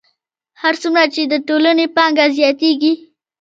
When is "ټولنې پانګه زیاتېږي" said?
1.47-2.93